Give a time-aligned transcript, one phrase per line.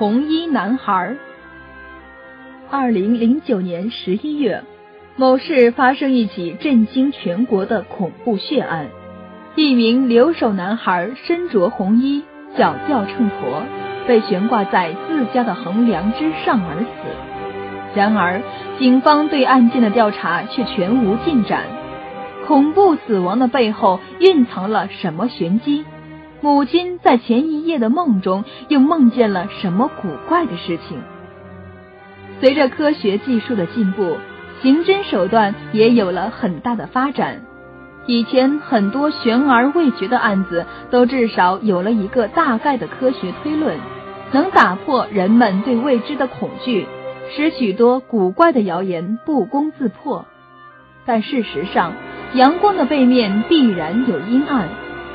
[0.00, 1.14] 红衣男孩。
[2.70, 4.62] 二零零九年十一月，
[5.16, 8.86] 某市发生一起震惊全国的恐怖血案，
[9.56, 12.22] 一名留守男孩身着红衣，
[12.56, 17.94] 脚吊秤砣，被悬挂在自家的横梁之上而死。
[17.94, 18.40] 然而，
[18.78, 21.64] 警方对案件的调查却全无进展。
[22.46, 25.84] 恐怖死亡的背后蕴藏了什么玄机？
[26.42, 30.96] 母亲在前一夜的梦中又梦见了什么古怪的事情？
[32.40, 34.16] 随着科学技术的进步，
[34.62, 37.42] 刑侦手段也有了很大的发展。
[38.06, 43.78] 以前很多悬而未决的案子，都至少有了一个大概的科学推论，
[44.32, 46.86] 能打破人们对未知的恐惧，
[47.36, 50.24] 使许多古怪的谣言不攻自破。
[51.04, 51.92] 但事实上，
[52.32, 54.68] 阳光的背面必然有阴暗，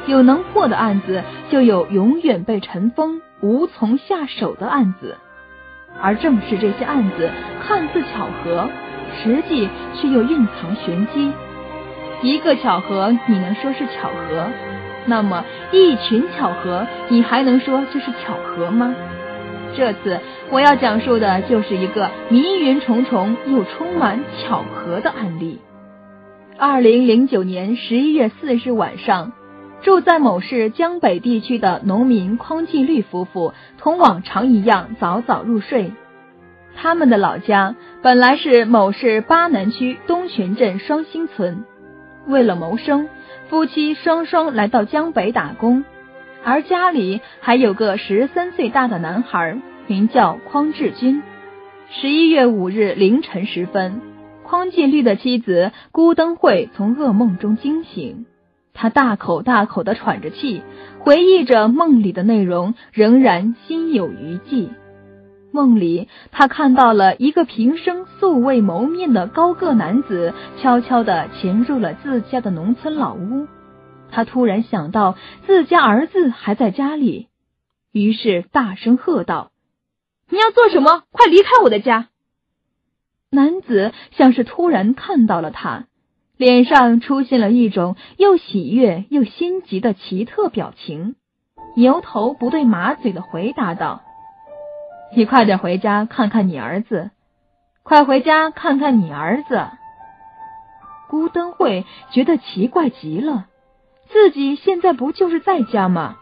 [0.07, 5.17] 有能破的案子，就有永远被尘封、无从下手的案子。
[6.01, 7.31] 而正是这些案子
[7.65, 8.69] 看似巧合，
[9.17, 11.31] 实际却又蕴藏玄机。
[12.21, 14.47] 一个巧合，你能说是巧合？
[15.05, 18.93] 那么一群巧合，你还能说这是巧合吗？
[19.75, 20.19] 这次
[20.51, 25.59] 我要讲述的就是一个迷云重重又充满巧合的案例。
[26.57, 29.31] 二零零九年十一月四日晚上。
[29.85, 35.91] 住在某市江北地区的农民匡继律夫妇，同往常一样早早入睡。
[36.75, 41.63] 他们的老家本来是某市巴南区东泉镇双星村。
[42.25, 43.07] 为了谋生，
[43.47, 45.85] 夫妻双双来到江北打工，
[46.43, 51.21] 而家里还有个十三岁大的男孩，名叫匡志军。
[51.91, 54.01] 十一月五日凌晨时分，
[54.41, 58.25] 匡继律的妻子孤灯会从噩梦中惊醒。
[58.75, 60.61] 他大口大口的喘着气，
[60.99, 64.69] 回忆着梦里的内容，仍然心有余悸。
[65.51, 73.47] 梦里，他看到了一个平生素未谋面的高个男子，悄悄的潜入了自家的农村老屋。
[74.11, 75.15] 他突然想到
[75.47, 77.29] 自家儿子还在家里，
[77.93, 79.51] 于是大声喝道
[80.29, 81.03] ：“你要做什么？
[81.11, 82.09] 快离开我的家！”
[83.31, 85.85] 男子像是突然看到了他。
[86.37, 91.15] 脸上出现了一种又喜悦又心急的奇特表情，
[91.75, 94.01] 牛头不对马嘴的回答道
[95.15, 97.11] ：“你快点回家看看你儿子，
[97.83, 99.65] 快回家看看你儿子。”
[101.07, 103.45] 孤灯会觉得奇怪极了，
[104.09, 106.17] 自己现在不就是在家吗？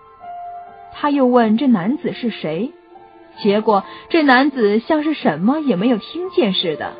[0.93, 2.71] 他又问这男子是谁，
[3.41, 6.93] 结果这男子像是什么也没有听见似的。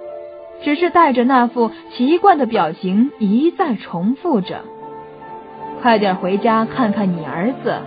[0.63, 4.62] 只是带着那副奇怪的表情，一再重复着
[5.81, 7.79] ：“快点回家看看你儿子，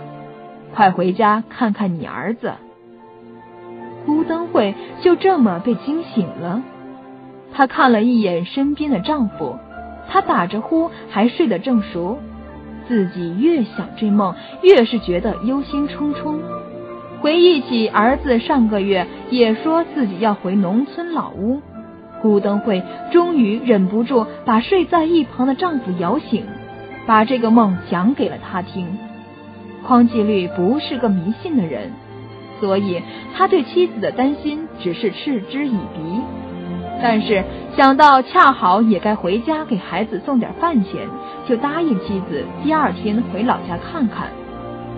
[0.75, 2.53] 快回家看看你儿子。”
[4.05, 6.61] 孤灯会就这么被惊醒了。
[7.53, 9.57] 她看了一眼身边的丈夫，
[10.09, 12.19] 他打着呼，还睡得正熟。
[12.87, 16.39] 自己越想这梦，越是觉得忧心忡忡。
[17.19, 21.61] 回忆起儿子上个月也说自己要回农村老屋。
[22.21, 26.45] 孤灯会终于忍不住把睡在一旁的丈夫摇醒，
[27.05, 28.97] 把这个梦讲给了他听。
[29.85, 31.91] 匡继律不是个迷信的人，
[32.59, 33.01] 所以
[33.35, 36.21] 他对妻子的担心只是嗤之以鼻。
[37.01, 37.43] 但是
[37.75, 41.07] 想到恰好也该回家给孩子送点饭钱，
[41.47, 44.29] 就答应妻子第二天回老家看看。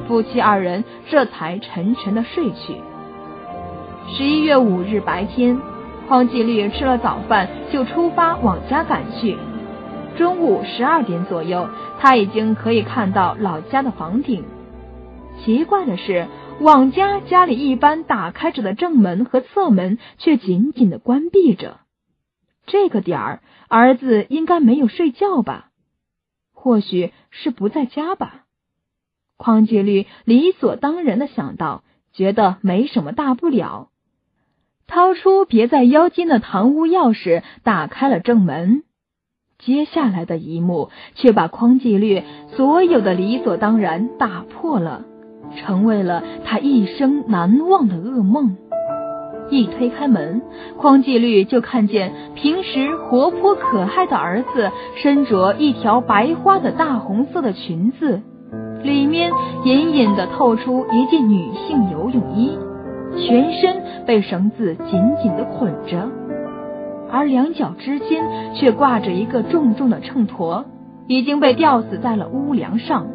[0.08, 2.76] 夫妻二人这才沉沉的睡去。
[4.08, 5.60] 十一月五日白天。
[6.10, 9.38] 匡继律吃了早饭，就出发往家赶去。
[10.18, 14.44] 中午十二点左右，他已经可以看到老家的房顶。
[15.38, 16.28] 奇怪的是，
[16.62, 21.78] 往家家里一般打开着的正门和侧门却紧紧的关闭着。
[22.66, 25.70] 这个点儿，儿子应该没有睡觉吧？
[26.52, 28.46] 或许是不在家吧？
[29.38, 31.84] 匡继律理所当然的想到，
[32.14, 33.90] 觉得没什么大不了。
[34.90, 38.84] 掏出别在腰间的堂屋钥匙，打开了正门。
[39.60, 42.24] 接下来的一幕却把匡继律
[42.56, 45.06] 所有的理所当然打破了，
[45.58, 48.58] 成为了他一生难忘的噩梦。
[49.52, 50.42] 一推开门，
[50.78, 58.22] 匡继律就看见平时活泼可爱的儿子身着一条白花的大红色的裙子，
[58.84, 59.32] 里面
[59.66, 62.69] 隐隐的透出一件女性游泳衣。
[63.18, 66.10] 全身被绳子紧紧的捆着，
[67.12, 68.24] 而两脚之间
[68.54, 70.66] 却挂着一个重重的秤砣，
[71.08, 73.08] 已经被吊死在了屋梁上。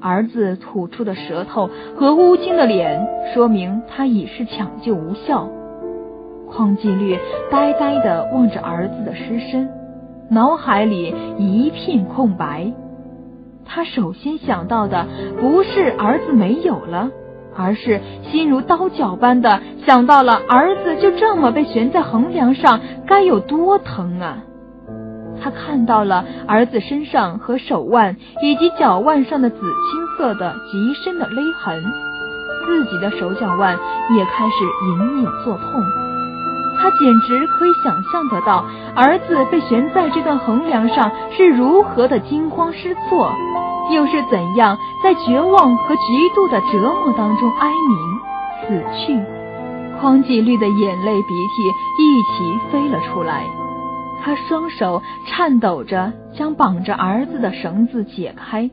[0.00, 5.48] 儿子吐出的舌头和乌青的脸，说明他已是抢救无效。
[6.50, 7.18] 匡纪律
[7.50, 9.68] 呆呆的望着儿子的尸身，
[10.28, 12.72] 脑海里一片空白。
[13.64, 15.06] 他首先想到的
[15.40, 17.10] 不是儿子没有了，
[17.56, 18.00] 而是
[18.30, 24.38] 心如刀绞般的想到了儿子就这么被悬在横梁上，该有多疼啊！
[25.42, 31.82] 他看到了儿子身上和手腕以及脚腕上的紫青色的极深的勒痕，
[32.64, 33.76] 自己的手脚腕
[34.16, 34.54] 也开始
[34.86, 35.82] 隐隐作痛。
[36.80, 38.64] 他简直可以想象得到，
[38.96, 43.30] 儿子被悬在这段横梁上是如何的惊慌失措，
[43.90, 48.20] 又是怎样在绝望和极度的折磨当中哀鸣
[48.60, 49.18] 死去。
[50.00, 51.68] 匡纪律的眼泪鼻涕
[51.98, 53.46] 一起飞了出来。
[54.24, 58.70] 他双手颤抖着将绑着儿子的绳子解开，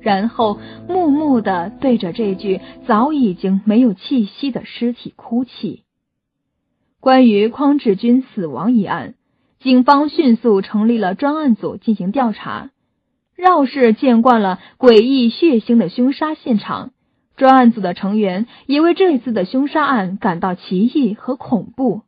[0.00, 0.58] 然后
[0.88, 5.82] 木木的对着这具早已经没有气息的尸体哭泣。
[7.00, 9.14] 关于匡志军死亡一案，
[9.60, 12.70] 警方迅速成立了专案组进行调查。
[13.36, 16.92] 饶是见惯了诡异血腥的凶杀现场，
[17.36, 22.02] 专案组的成员也为这次的凶杀案感到奇异和恐怖。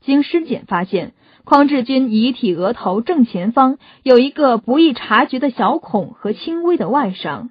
[0.00, 1.12] 经尸检发现。
[1.42, 7.50] 匡志军遗体额头正前方有一个不易察觉的小孔和轻微的外伤，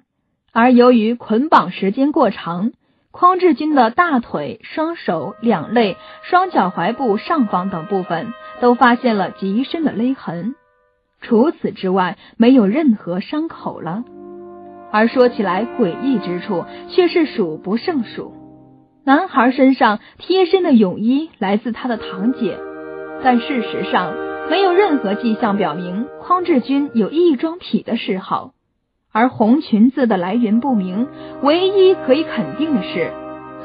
[0.52, 2.72] 而由于捆绑时间过长，
[3.10, 10.54] 匡志军的大腿、双手、两肋、双脚踝部上方等部分都发现了极深的勒痕，
[11.20, 14.04] 除此之外没有任何伤口了。
[14.92, 18.32] 而说起来诡异之处却是数不胜数，
[19.04, 22.58] 男孩身上贴身的泳衣来自他的堂姐。
[23.22, 24.14] 但事实上，
[24.50, 28.52] 没有任何迹象表明匡志军有异装癖的嗜好，
[29.12, 31.06] 而红裙子的来源不明。
[31.42, 33.12] 唯一可以肯定的是，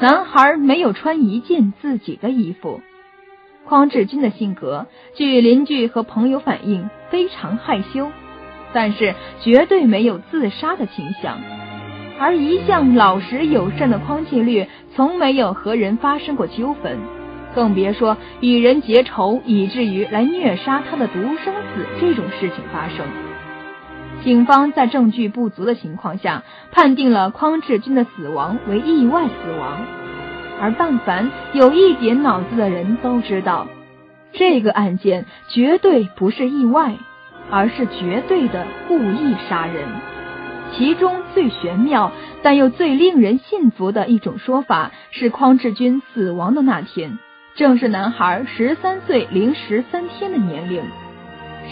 [0.00, 2.80] 男孩没有穿一件自己的衣服。
[3.68, 8.10] 匡志军的性格，据邻居和朋友反映，非常害羞，
[8.72, 11.38] 但是绝对没有自杀的倾向。
[12.18, 16.98] 而一向老实友善的匡纪律，从没有和人发生过纠纷。
[17.54, 23.04] 更别说与人结仇，以至于来虐杀他的独生子这种事情发生。
[24.22, 30.05] 警方在证据不足的情况下，判定了匡志军的死亡为意外死亡。
[30.60, 33.66] 而但凡有一点脑子的人都知道，
[34.32, 36.94] 这个案件绝对不是意外，
[37.50, 39.86] 而是绝对的故意杀人。
[40.72, 42.10] 其中最玄妙
[42.42, 47.18] 但又最令人信服的一种说法是，匡志军死亡的那天。
[47.54, 50.82] 正是男孩十三岁零十三天的年龄，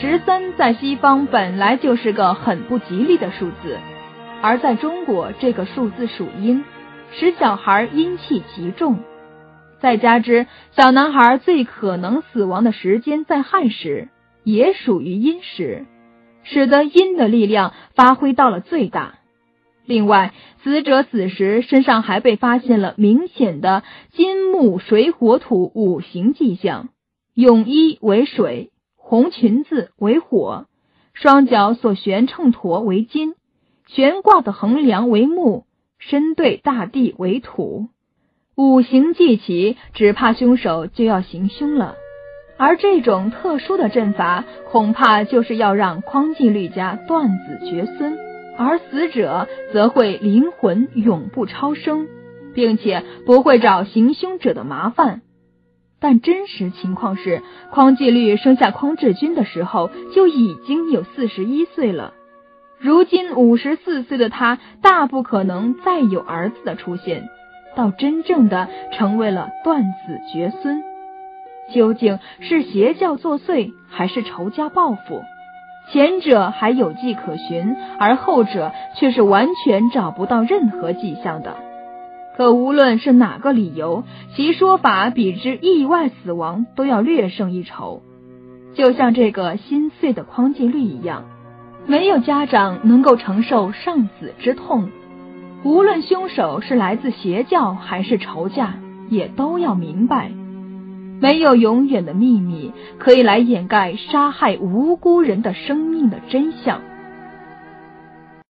[0.00, 3.78] 十三在西方本来就是个很不吉利的数字，
[4.40, 6.64] 而在中国这个数字属阴，
[7.18, 8.98] 使小孩阴气极重。
[9.80, 14.08] 再加之小男孩最可能死亡的时间在亥时，
[14.42, 15.86] 也属于阴时，
[16.42, 19.18] 使得阴的力量发挥到了最大。
[19.84, 20.32] 另外，
[20.62, 23.82] 死者死时身上还被发现了明显的
[24.12, 26.88] 金木水火土五行迹象，
[27.34, 30.64] 泳衣为水，红裙子为火，
[31.12, 33.34] 双脚所悬秤砣为金，
[33.86, 35.66] 悬挂的横梁为木，
[35.98, 37.88] 身对大地为土。
[38.56, 41.96] 五行既齐，只怕凶手就要行凶了。
[42.56, 48.16] 而这种特殊的阵法，恐怕就是要让匡纪律家断子绝孙。
[48.56, 52.06] 而死者则会灵魂永不超生，
[52.54, 55.22] 并且不会找行凶者的麻烦。
[55.98, 57.42] 但真实情况是，
[57.72, 62.14] 匡纪律生下匡志军的时候就已经有四十一岁了，
[62.84, 67.30] 如今五十四岁的他，大不可能再有儿子的出现，
[67.74, 70.82] 到真正的成为了断子绝孙。
[71.72, 75.22] 究竟是邪教作祟，还是仇家报复？
[75.90, 81.56] 前者还有迹可循，而后者却是完全找不到任何迹象的。
[82.36, 84.04] 可无论是哪个理由，
[84.36, 88.02] 其说法比之意外死亡都要略胜一筹。
[88.74, 91.24] 就像这个心碎的匡纪律一样，
[91.86, 94.88] 没有家长能够承受丧子之痛。
[95.62, 98.74] 无论凶手是来自邪教还是仇家，
[99.08, 100.30] 也都要明白。
[101.20, 106.80] 没有永远的秘密可以来掩盖杀害无辜人的生命的真相。